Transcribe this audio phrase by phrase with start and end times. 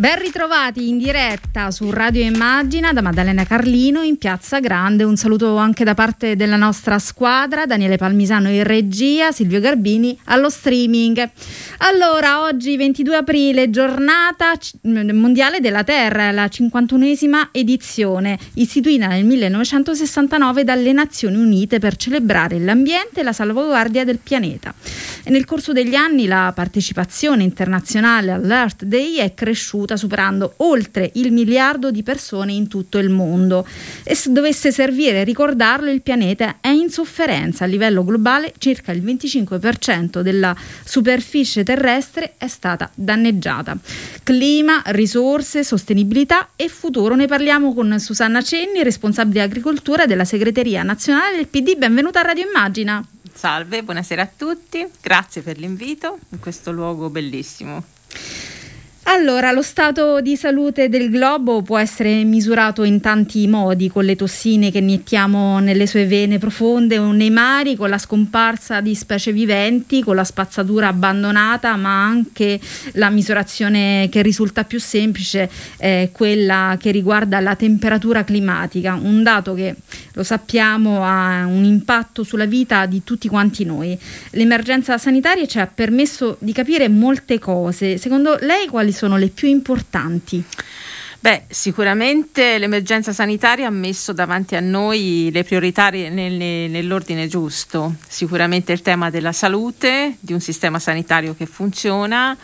[0.00, 5.04] Ben ritrovati in diretta su Radio Immagina da Maddalena Carlino in Piazza Grande.
[5.04, 10.48] Un saluto anche da parte della nostra squadra, Daniele Palmisano in regia, Silvio Garbini allo
[10.48, 11.30] streaming.
[11.80, 14.52] Allora, oggi 22 aprile, giornata
[15.12, 23.20] mondiale della Terra, la 51esima edizione, istituita nel 1969 dalle Nazioni Unite per celebrare l'ambiente
[23.20, 24.72] e la salvaguardia del pianeta.
[25.24, 31.32] E nel corso degli anni la partecipazione internazionale all'Earth Day è cresciuta superando oltre il
[31.32, 33.66] miliardo di persone in tutto il mondo.
[34.02, 37.64] E se dovesse servire ricordarlo, il pianeta è in sofferenza.
[37.64, 40.54] A livello globale circa il 25% della
[40.84, 43.76] superficie terrestre è stata danneggiata.
[44.22, 47.14] Clima, risorse, sostenibilità e futuro.
[47.14, 51.76] Ne parliamo con Susanna Cenni, responsabile agricoltura della segreteria nazionale del PD.
[51.76, 53.04] Benvenuta a Radio Immagina.
[53.32, 57.99] Salve, buonasera a tutti, grazie per l'invito in questo luogo bellissimo.
[59.12, 64.14] Allora, lo stato di salute del globo può essere misurato in tanti modi, con le
[64.14, 69.32] tossine che iniettiamo nelle sue vene profonde o nei mari, con la scomparsa di specie
[69.32, 72.60] viventi, con la spazzatura abbandonata, ma anche
[72.92, 79.54] la misurazione che risulta più semplice è quella che riguarda la temperatura climatica, un dato
[79.54, 79.74] che
[80.20, 83.98] lo sappiamo ha un impatto sulla vita di tutti quanti noi.
[84.32, 87.96] L'emergenza sanitaria ci ha permesso di capire molte cose.
[87.96, 90.44] Secondo lei quali sono le più importanti?
[91.20, 97.94] Beh, sicuramente l'emergenza sanitaria ha messo davanti a noi le priorità nell'ordine giusto.
[98.06, 102.36] Sicuramente il tema della salute, di un sistema sanitario che funziona,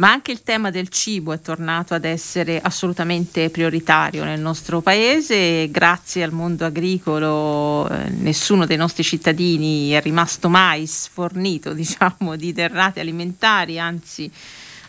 [0.00, 5.70] ma anche il tema del cibo è tornato ad essere assolutamente prioritario nel nostro paese.
[5.70, 12.52] Grazie al mondo agricolo eh, nessuno dei nostri cittadini è rimasto mai sfornito diciamo, di
[12.52, 14.30] derrate alimentari, anzi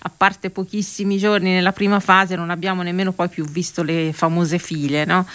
[0.04, 4.58] a parte pochissimi giorni nella prima fase non abbiamo nemmeno poi più visto le famose
[4.58, 5.06] file.
[5.06, 5.28] No?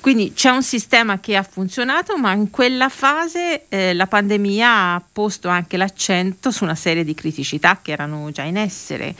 [0.00, 5.02] Quindi c'è un sistema che ha funzionato, ma in quella fase eh, la pandemia ha
[5.10, 9.14] posto anche l'accento su una serie di criticità che erano già in essere.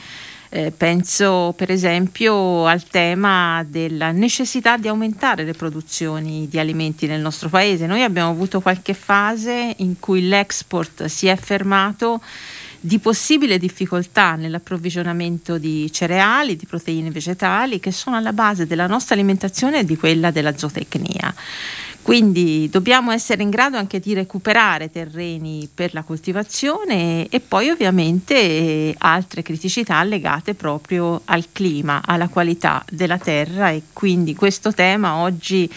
[0.53, 7.21] Eh, penso per esempio al tema della necessità di aumentare le produzioni di alimenti nel
[7.21, 7.87] nostro paese.
[7.87, 12.21] Noi abbiamo avuto qualche fase in cui l'export si è fermato
[12.83, 19.13] di possibile difficoltà nell'approvvigionamento di cereali, di proteine vegetali che sono alla base della nostra
[19.13, 21.31] alimentazione e di quella della zootecnia.
[22.01, 28.95] Quindi dobbiamo essere in grado anche di recuperare terreni per la coltivazione e poi ovviamente
[28.97, 35.71] altre criticità legate proprio al clima, alla qualità della terra e quindi questo tema oggi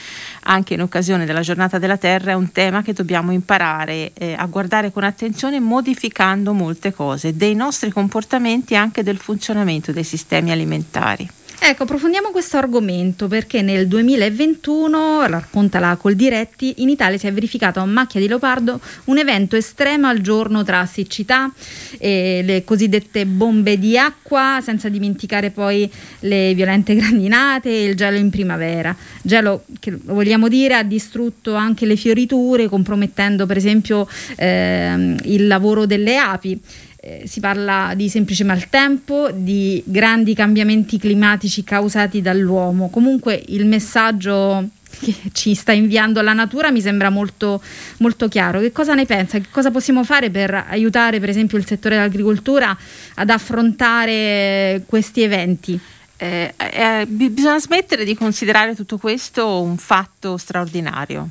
[0.45, 4.47] anche in occasione della giornata della terra è un tema che dobbiamo imparare eh, a
[4.47, 10.51] guardare con attenzione modificando molte cose, dei nostri comportamenti e anche del funzionamento dei sistemi
[10.51, 11.29] alimentari.
[11.66, 17.80] Ecco, approfondiamo questo argomento perché nel 2021, racconta la Coldiretti, in Italia si è verificato
[17.80, 21.50] a Macchia di Leopardo un evento estremo al giorno tra siccità
[21.97, 28.19] e le cosiddette bombe di acqua, senza dimenticare poi le violente grandinate e il gelo
[28.19, 28.94] in primavera.
[29.22, 35.86] Gelo che vogliamo dire ha distrutto anche le fioriture, compromettendo per esempio ehm, il lavoro
[35.86, 36.60] delle api.
[37.06, 42.88] Eh, si parla di semplice maltempo, di grandi cambiamenti climatici causati dall'uomo.
[42.88, 44.66] Comunque il messaggio
[44.98, 47.62] che ci sta inviando la natura mi sembra molto,
[47.98, 48.60] molto chiaro.
[48.60, 49.38] Che cosa ne pensa?
[49.38, 52.75] Che cosa possiamo fare per aiutare per esempio il settore dell'agricoltura
[53.16, 55.78] ad affrontare questi eventi?
[56.16, 61.28] Eh, eh, bisogna smettere di considerare tutto questo un fatto straordinario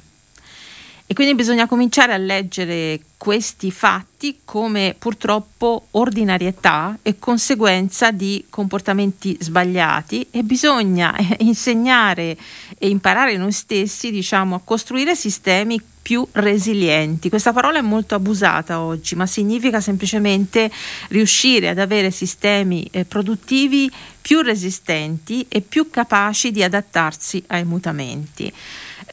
[1.05, 9.37] e quindi bisogna cominciare a leggere questi fatti come purtroppo ordinarietà e conseguenza di comportamenti
[9.39, 12.37] sbagliati e bisogna insegnare
[12.77, 17.29] e imparare noi stessi diciamo, a costruire sistemi più resilienti.
[17.29, 20.69] Questa parola è molto abusata oggi, ma significa semplicemente
[21.09, 23.89] riuscire ad avere sistemi eh, produttivi
[24.21, 28.51] più resistenti e più capaci di adattarsi ai mutamenti.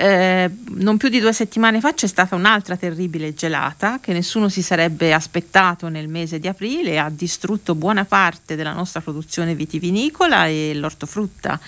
[0.03, 4.63] Eh, non più di due settimane fa c'è stata un'altra terribile gelata che nessuno si
[4.63, 10.73] sarebbe aspettato nel mese di aprile ha distrutto buona parte della nostra produzione vitivinicola e
[10.75, 11.61] l'ortofrutta.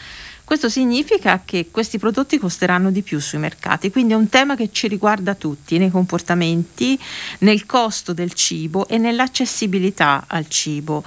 [0.52, 4.68] Questo significa che questi prodotti costeranno di più sui mercati, quindi è un tema che
[4.70, 6.98] ci riguarda tutti, nei comportamenti,
[7.38, 11.04] nel costo del cibo e nell'accessibilità al cibo.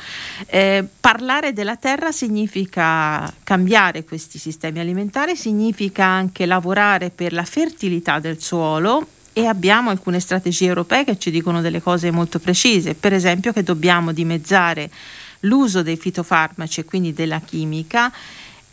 [0.48, 8.18] Eh, parlare della terra significa cambiare questi sistemi alimentari, significa anche lavorare per la fertilità
[8.18, 13.14] del suolo e abbiamo alcune strategie europee che ci dicono delle cose molto precise, per
[13.14, 14.90] esempio che dobbiamo dimezzare
[15.42, 18.12] l'uso dei fitofarmaci e quindi della chimica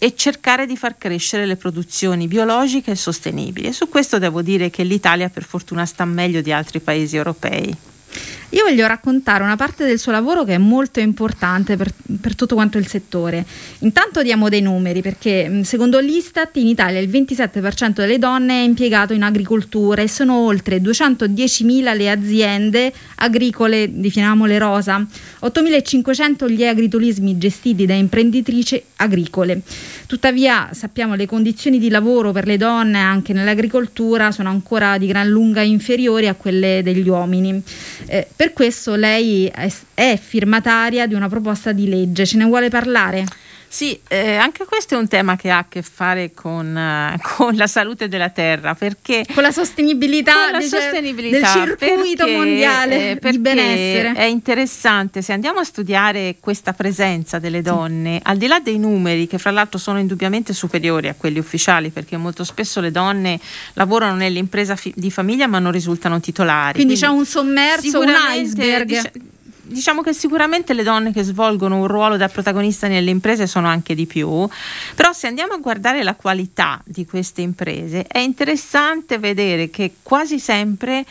[0.02, 3.68] e cercare di far crescere le produzioni biologiche e sostenibili.
[3.68, 7.72] E su questo devo dire che l'Italia per fortuna sta meglio di altri paesi europei.
[8.52, 11.90] Io voglio raccontare una parte del suo lavoro che è molto importante per,
[12.20, 13.46] per, tutto quanto il settore.
[13.78, 19.14] Intanto diamo dei numeri perché secondo l'Istat in Italia il 27% delle donne è impiegato
[19.14, 27.86] in agricoltura e sono oltre 210.000 le aziende agricole, definiamole rosa, 8.500 gli agriturismi gestiti
[27.86, 29.62] da imprenditrici agricole.
[30.06, 35.26] Tuttavia sappiamo le condizioni di lavoro per le donne anche nell'agricoltura sono ancora di gran
[35.26, 37.62] lunga inferiori a quelle degli uomini.
[38.04, 43.24] Eh, per questo lei è, firmataria di una proposta di legge, ce ne vuole parlare?
[43.72, 47.56] Sì, eh, anche questo è un tema che ha a che fare con, uh, con
[47.56, 52.36] la salute della terra, perché con la sostenibilità, con la dice, sostenibilità del circuito perché,
[52.36, 54.12] mondiale eh, di benessere.
[54.12, 58.20] È interessante, se andiamo a studiare questa presenza delle donne, sì.
[58.24, 62.18] al di là dei numeri che fra l'altro sono indubbiamente superiori a quelli ufficiali, perché
[62.18, 63.40] molto spesso le donne
[63.72, 66.74] lavorano nell'impresa fi- di famiglia ma non risultano titolari.
[66.74, 68.86] Quindi, quindi c'è un sommerso, un iceberg.
[68.86, 69.30] Dic-
[69.62, 73.94] diciamo che sicuramente le donne che svolgono un ruolo da protagonista nelle imprese sono anche
[73.94, 74.48] di più,
[74.94, 80.38] però se andiamo a guardare la qualità di queste imprese è interessante vedere che quasi
[80.38, 81.04] sempre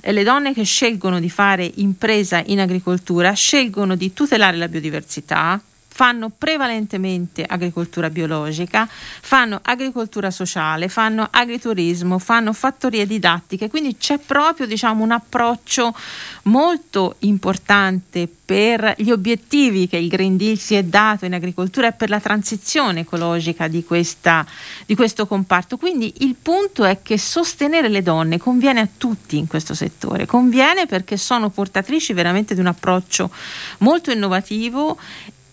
[0.00, 5.60] eh, le donne che scelgono di fare impresa in agricoltura scelgono di tutelare la biodiversità,
[5.96, 14.66] fanno prevalentemente agricoltura biologica, fanno agricoltura sociale, fanno agriturismo, fanno fattorie didattiche, quindi c'è proprio
[14.66, 15.94] diciamo, un approccio
[16.42, 21.92] molto importante per gli obiettivi che il Green Deal si è dato in agricoltura e
[21.92, 24.46] per la transizione ecologica di, questa,
[24.84, 25.78] di questo comparto.
[25.78, 30.86] Quindi il punto è che sostenere le donne conviene a tutti in questo settore, conviene
[30.86, 33.30] perché sono portatrici veramente di un approccio
[33.78, 34.96] molto innovativo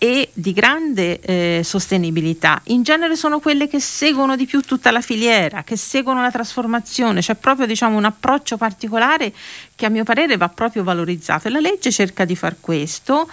[0.04, 2.60] e di grande eh, sostenibilità.
[2.64, 7.22] In genere sono quelle che seguono di più tutta la filiera, che seguono la trasformazione,
[7.22, 9.32] c'è proprio diciamo, un approccio particolare
[9.74, 13.30] che a mio parere va proprio valorizzato e la legge cerca di far questo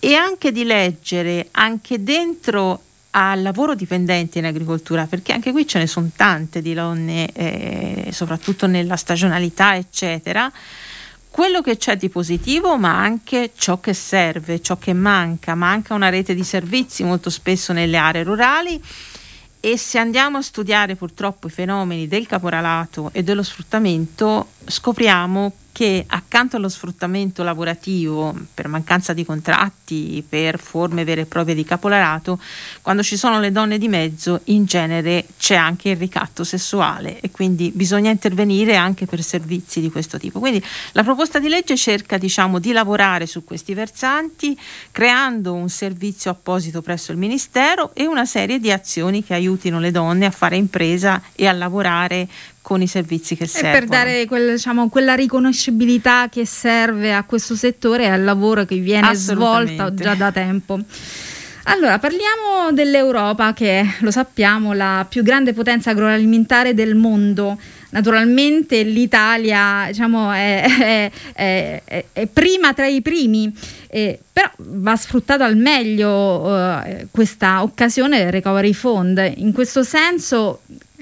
[0.00, 2.80] e anche di leggere anche dentro
[3.10, 8.08] al lavoro dipendente in agricoltura, perché anche qui ce ne sono tante di donne, eh,
[8.10, 10.50] soprattutto nella stagionalità, eccetera
[11.36, 15.54] quello che c'è di positivo, ma anche ciò che serve, ciò che manca.
[15.54, 18.82] Manca una rete di servizi molto spesso nelle aree rurali
[19.60, 26.06] e se andiamo a studiare purtroppo i fenomeni del caporalato e dello sfruttamento, scopriamo che
[26.08, 32.40] accanto allo sfruttamento lavorativo per mancanza di contratti, per forme vere e proprie di capolarato,
[32.80, 37.30] quando ci sono le donne di mezzo in genere c'è anche il ricatto sessuale e
[37.30, 40.38] quindi bisogna intervenire anche per servizi di questo tipo.
[40.38, 44.58] Quindi la proposta di legge cerca diciamo, di lavorare su questi versanti
[44.90, 49.90] creando un servizio apposito presso il Ministero e una serie di azioni che aiutino le
[49.90, 52.26] donne a fare impresa e a lavorare
[52.66, 53.76] con i servizi che servono.
[53.76, 58.64] E per dare quel, diciamo, quella riconoscibilità che serve a questo settore e al lavoro
[58.64, 60.80] che viene svolto già da tempo.
[61.62, 67.56] Allora, parliamo dell'Europa che, lo sappiamo, la più grande potenza agroalimentare del mondo.
[67.96, 73.50] Naturalmente l'Italia diciamo, è, è, è, è, prima tra i primi,
[73.88, 79.32] eh, però va sfruttata al meglio eh, questa occasione del Recovery Fund.
[79.36, 80.60] In questo senso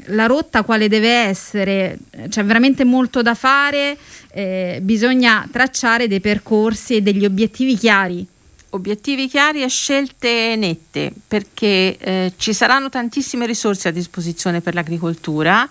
[0.09, 1.99] la rotta quale deve essere,
[2.29, 3.99] c'è veramente molto da fare,
[4.31, 8.25] eh, bisogna tracciare dei percorsi e degli obiettivi chiari.
[8.71, 15.69] Obiettivi chiari e scelte nette, perché eh, ci saranno tantissime risorse a disposizione per l'agricoltura.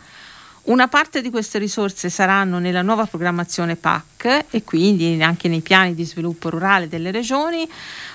[0.64, 5.94] Una parte di queste risorse saranno nella nuova programmazione PAC e quindi anche nei piani
[5.94, 7.68] di sviluppo rurale delle regioni,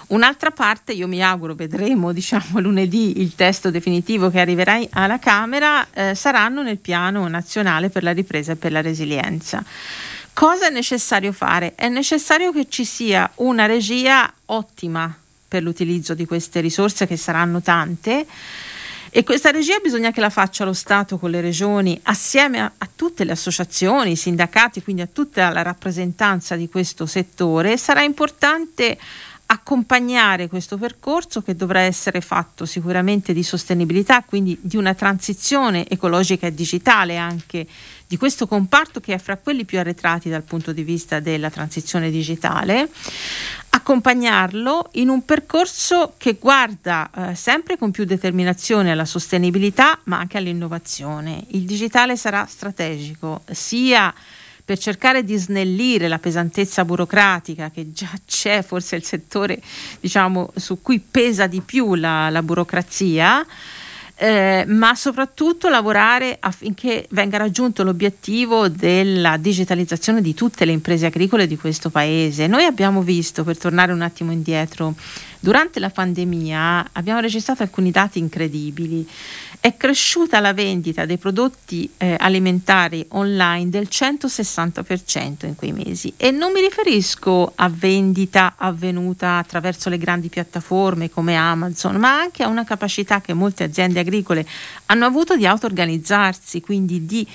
[0.09, 5.87] Un'altra parte, io mi auguro, vedremo diciamo, lunedì il testo definitivo che arriverà alla Camera,
[5.93, 9.63] eh, saranno nel piano nazionale per la ripresa e per la resilienza.
[10.33, 11.75] Cosa è necessario fare?
[11.75, 15.15] È necessario che ci sia una regia ottima
[15.49, 18.25] per l'utilizzo di queste risorse che saranno tante.
[19.19, 22.89] E questa regia bisogna che la faccia lo Stato con le regioni assieme a, a,
[22.95, 27.77] tutte le associazioni, i sindacati, quindi a tutta la rappresentanza di questo settore.
[27.79, 28.97] Sarà importante
[29.51, 36.47] accompagnare questo percorso che dovrà essere fatto sicuramente di sostenibilità, quindi di una transizione ecologica
[36.47, 37.67] e digitale anche
[38.07, 42.11] di questo comparto che è fra quelli più arretrati dal punto di vista della transizione
[42.11, 42.91] digitale,
[43.71, 50.37] accompagnarlo in un percorso che guarda eh, sempre con più determinazione alla sostenibilità ma anche
[50.37, 51.43] all'innovazione.
[51.49, 54.13] Il digitale sarà strategico sia
[54.69, 59.63] per cercare di snellire la pesantezza burocratica che già c'è, forse il settore
[59.99, 63.47] diciamo, su cui pesa di più la, la burocrazia,
[64.15, 71.47] eh, ma soprattutto lavorare affinché venga raggiunto l'obiettivo della digitalizzazione di tutte le imprese agricole
[71.47, 72.47] di questo paese.
[72.47, 74.95] Noi abbiamo visto, per tornare un attimo indietro,
[75.41, 79.09] durante la pandemia abbiamo registrato alcuni dati incredibili
[79.61, 86.13] è cresciuta la vendita dei prodotti eh, alimentari online del 160% in quei mesi.
[86.17, 92.43] E non mi riferisco a vendita avvenuta attraverso le grandi piattaforme come Amazon, ma anche
[92.43, 94.47] a una capacità che molte aziende agricole
[94.87, 97.27] hanno avuto di auto-organizzarsi, quindi di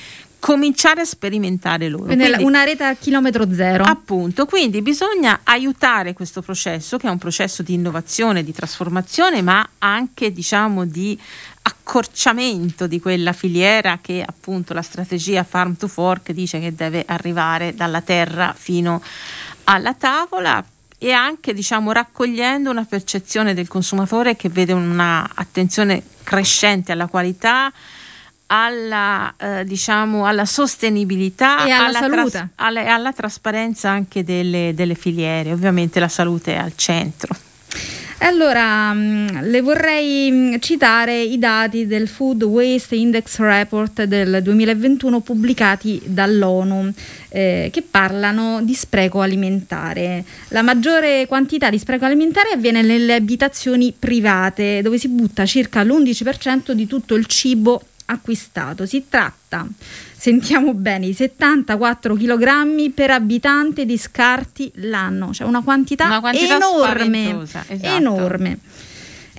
[0.44, 2.04] cominciare a sperimentare loro.
[2.04, 3.86] Quindi, una rete a chilometro zero.
[3.86, 9.66] Appunto, quindi bisogna aiutare questo processo, che è un processo di innovazione, di trasformazione, ma
[9.78, 11.18] anche diciamo di
[11.62, 17.74] accorciamento di quella filiera che appunto la strategia Farm to Fork dice che deve arrivare
[17.74, 19.02] dalla terra fino
[19.64, 20.62] alla tavola
[20.98, 27.72] e anche diciamo raccogliendo una percezione del consumatore che vede un'attenzione crescente alla qualità
[28.54, 32.30] alla, eh, diciamo, alla sostenibilità e alla, alla, salute.
[32.30, 35.52] Tras- alla, alla trasparenza anche delle, delle filiere.
[35.52, 37.36] Ovviamente la salute è al centro.
[38.20, 45.20] Allora, mm, le vorrei mm, citare i dati del Food Waste Index Report del 2021
[45.20, 46.94] pubblicati dall'ONU
[47.30, 50.24] eh, che parlano di spreco alimentare.
[50.50, 56.72] La maggiore quantità di spreco alimentare avviene nelle abitazioni private dove si butta circa l'11%
[56.72, 58.86] di tutto il cibo acquistato.
[58.86, 59.68] Si tratta,
[60.16, 66.56] sentiamo bene, di 74 kg per abitante di scarti l'anno, cioè una quantità, una quantità
[66.56, 67.42] enorme.
[67.42, 67.74] Esatto.
[67.86, 68.60] enorme.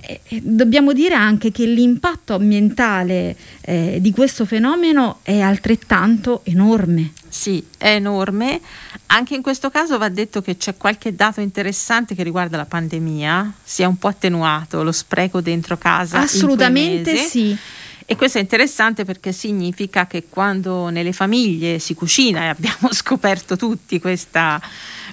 [0.07, 7.13] E, e dobbiamo dire anche che l'impatto ambientale eh, di questo fenomeno è altrettanto enorme.
[7.27, 8.61] Sì, è enorme.
[9.07, 13.55] Anche in questo caso va detto che c'è qualche dato interessante che riguarda la pandemia,
[13.63, 16.21] si è un po' attenuato lo spreco dentro casa.
[16.21, 17.57] Assolutamente sì.
[18.07, 23.57] E questo è interessante perché significa che quando nelle famiglie si cucina, e abbiamo scoperto
[23.57, 24.61] tutti questa,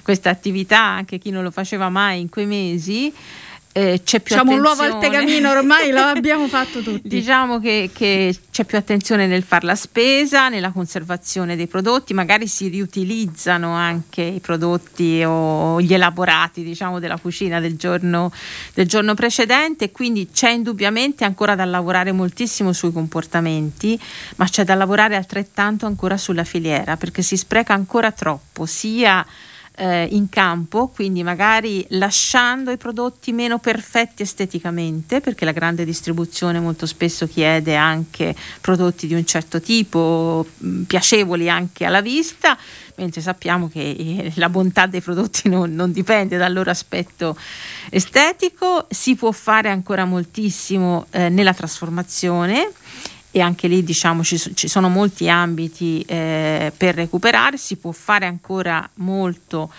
[0.02, 3.12] questa attività, anche chi non lo faceva mai in quei mesi,
[3.72, 4.82] eh, c'è più diciamo attenzione.
[4.82, 7.08] un uovo al tegamino ormai lo abbiamo fatto tutti.
[7.08, 12.46] Diciamo che, che, c'è più attenzione nel fare la spesa, nella conservazione dei prodotti, magari
[12.46, 18.30] si riutilizzano anche i prodotti o gli elaborati diciamo, della cucina del giorno,
[18.74, 23.98] del giorno precedente, quindi c'è indubbiamente ancora da lavorare moltissimo sui comportamenti,
[24.36, 29.24] ma c'è da lavorare altrettanto ancora sulla filiera perché si spreca ancora troppo, sia
[29.76, 36.60] eh, in campo, quindi magari lasciando i prodotti meno perfetti esteticamente, perché la grande distribuzione
[36.60, 42.56] molto spesso chiede anche prodotti di un certo tipo, mh, piacevoli anche alla vista,
[42.96, 47.36] mentre sappiamo che eh, la bontà dei prodotti non, non dipende dal loro aspetto
[47.90, 52.70] estetico, si può fare ancora moltissimo eh, nella trasformazione
[53.34, 58.26] e anche lì diciamo ci, ci sono molti ambiti eh, per recuperare, si può fare
[58.26, 59.72] ancora molto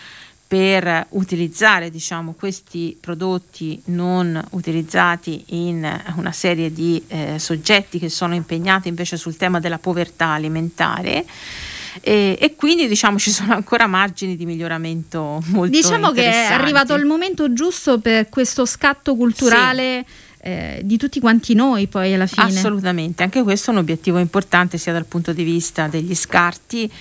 [0.48, 8.36] per utilizzare diciamo, questi prodotti non utilizzati in una serie di eh, soggetti che sono
[8.36, 11.26] impegnati invece sul tema della povertà alimentare.
[12.02, 16.96] E, e, quindi diciamo ci sono ancora margini di miglioramento molto diciamo che è arrivato
[16.96, 22.28] il momento giusto per questo scatto culturale sì eh, di tutti quanti noi poi alla
[22.28, 22.48] fine.
[22.48, 26.92] Assolutamente, anche questo è un obiettivo importante sia dal punto di vista degli scarti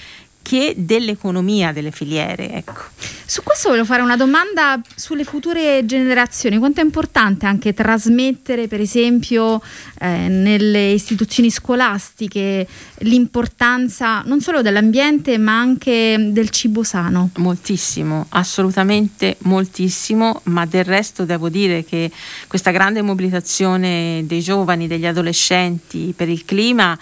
[0.52, 2.52] che dell'economia delle filiere.
[2.52, 2.82] Ecco.
[3.24, 6.58] Su questo volevo fare una domanda sulle future generazioni.
[6.58, 9.62] Quanto è importante anche trasmettere, per esempio,
[9.98, 12.68] eh, nelle istituzioni scolastiche
[12.98, 17.30] l'importanza non solo dell'ambiente ma anche del cibo sano?
[17.36, 22.10] Moltissimo, assolutamente moltissimo, ma del resto devo dire che
[22.46, 26.98] questa grande mobilitazione dei giovani, degli adolescenti per il clima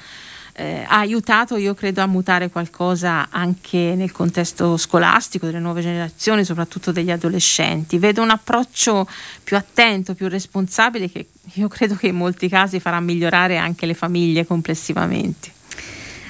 [0.60, 6.44] eh, ha aiutato, io credo, a mutare qualcosa anche nel contesto scolastico delle nuove generazioni,
[6.44, 7.96] soprattutto degli adolescenti.
[7.96, 9.08] Vedo un approccio
[9.42, 13.94] più attento, più responsabile che io credo che in molti casi farà migliorare anche le
[13.94, 15.50] famiglie complessivamente.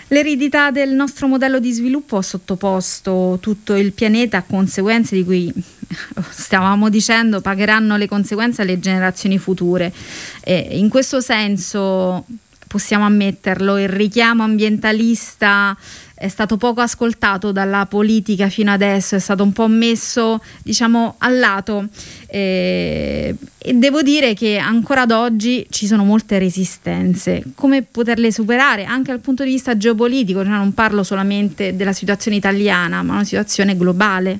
[0.08, 5.52] L'eredità del nostro modello di sviluppo ha sottoposto tutto il pianeta a conseguenze di cui
[6.30, 9.92] stavamo dicendo pagheranno le conseguenze alle generazioni future.
[10.40, 12.24] E in questo senso
[12.70, 15.76] possiamo ammetterlo, il richiamo ambientalista
[16.14, 21.38] è stato poco ascoltato dalla politica fino adesso, è stato un po' messo diciamo al
[21.38, 21.86] lato
[22.28, 27.42] eh, e devo dire che ancora ad oggi ci sono molte resistenze.
[27.56, 32.36] Come poterle superare anche dal punto di vista geopolitico, cioè non parlo solamente della situazione
[32.36, 34.38] italiana, ma una situazione globale.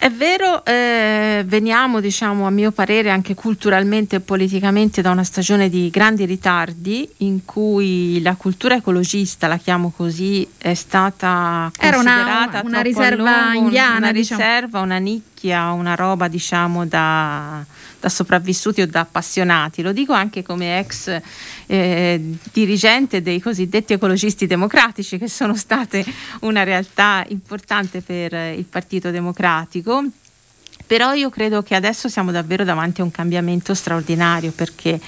[0.00, 5.68] È vero, eh, veniamo, diciamo, a mio parere, anche culturalmente e politicamente da una stagione
[5.68, 12.60] di grandi ritardi in cui la cultura ecologista, la chiamo così, è stata Era considerata
[12.60, 14.40] una, una riserva lungo, indiana, una diciamo.
[14.40, 17.64] riserva, una nicchia, una roba, diciamo, da
[18.00, 21.20] da sopravvissuti o da appassionati, lo dico anche come ex
[21.68, 22.20] eh,
[22.52, 26.04] dirigente dei cosiddetti ecologisti democratici che sono state
[26.40, 30.02] una realtà importante per il Partito Democratico.
[30.86, 34.98] Però io credo che adesso siamo davvero davanti a un cambiamento straordinario perché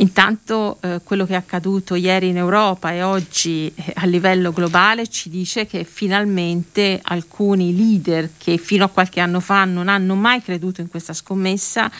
[0.00, 5.08] Intanto eh, quello che è accaduto ieri in Europa e oggi eh, a livello globale
[5.08, 10.42] ci dice che finalmente alcuni leader che fino a qualche anno fa non hanno mai
[10.42, 11.90] creduto in questa scommessa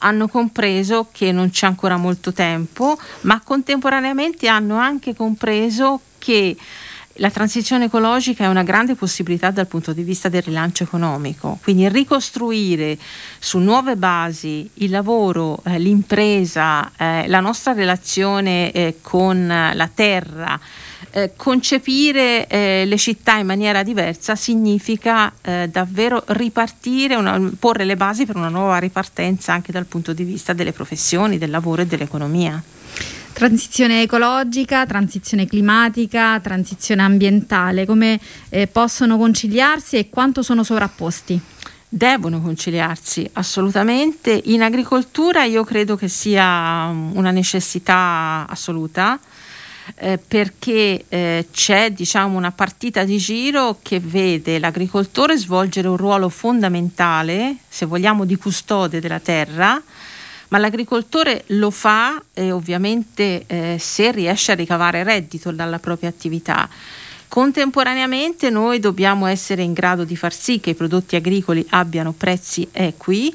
[0.00, 6.56] hanno compreso che non c'è ancora molto tempo, ma contemporaneamente hanno anche compreso che
[7.20, 11.86] la transizione ecologica è una grande possibilità dal punto di vista del rilancio economico, quindi
[11.86, 12.96] ricostruire
[13.38, 20.58] su nuove basi il lavoro, eh, l'impresa, eh, la nostra relazione eh, con la terra,
[21.10, 27.96] eh, concepire eh, le città in maniera diversa significa eh, davvero ripartire, una, porre le
[27.96, 31.86] basi per una nuova ripartenza anche dal punto di vista delle professioni, del lavoro e
[31.86, 32.62] dell'economia.
[33.40, 38.20] Transizione ecologica, transizione climatica, transizione ambientale, come
[38.50, 41.40] eh, possono conciliarsi e quanto sono sovrapposti?
[41.88, 44.38] Devono conciliarsi assolutamente.
[44.44, 49.18] In agricoltura io credo che sia una necessità assoluta.
[49.94, 56.28] Eh, perché eh, c'è diciamo, una partita di giro che vede l'agricoltore svolgere un ruolo
[56.28, 59.82] fondamentale, se vogliamo, di custode della terra,
[60.50, 66.68] ma l'agricoltore lo fa eh, ovviamente eh, se riesce a ricavare reddito dalla propria attività.
[67.28, 72.68] Contemporaneamente noi dobbiamo essere in grado di far sì che i prodotti agricoli abbiano prezzi
[72.72, 73.32] equi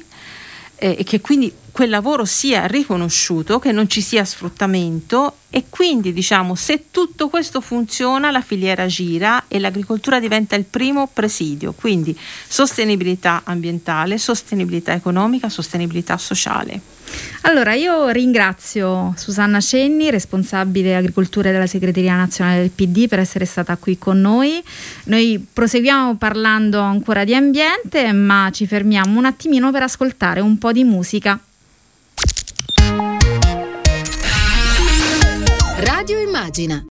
[0.76, 6.12] eh, e che quindi quel lavoro sia riconosciuto, che non ci sia sfruttamento e quindi
[6.12, 12.18] diciamo se tutto questo funziona la filiera gira e l'agricoltura diventa il primo presidio, quindi
[12.46, 16.95] sostenibilità ambientale, sostenibilità economica, sostenibilità sociale.
[17.42, 23.76] Allora io ringrazio Susanna Cenni, responsabile agricoltura della segreteria nazionale del PD per essere stata
[23.76, 24.62] qui con noi.
[25.04, 30.72] Noi proseguiamo parlando ancora di ambiente ma ci fermiamo un attimino per ascoltare un po'
[30.72, 31.38] di musica.
[35.78, 36.84] Radio Immagina